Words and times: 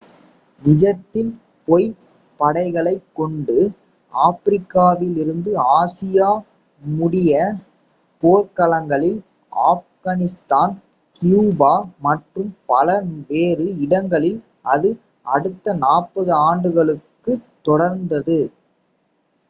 நிஜத்தில் 0.61 1.27
பொய்ப் 1.67 1.97
படைகளைக் 2.39 3.09
கொண்டு 3.15 3.57
ஆப்பிரிக்காவிலிருந்து 4.13 5.51
ஆசியா 5.73 6.29
முடிய 6.81 7.35
போர்க்களங்களில் 8.23 9.19
ஆப்கனிஸ்தான் 9.53 10.73
கியூபா 11.21 11.73
மற்றும் 12.07 12.51
பல 12.65 12.87
வேறு 13.29 13.67
இடங்களில் 13.85 14.41
அது 14.71 14.91
அடுத்த 15.27 15.77
40 15.85 16.27
ஆண்டுகளுக்குத் 16.43 17.47
தொடர்ந்தது 17.67 18.41